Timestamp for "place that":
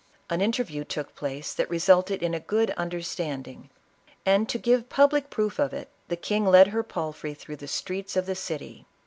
1.13-1.69